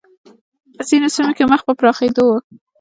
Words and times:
په 0.75 0.81
ځینو 0.89 1.07
سیمو 1.15 1.33
کې 1.37 1.43
مخ 1.51 1.61
په 1.67 1.73
پراخېدو 1.79 2.23
و 2.27 2.31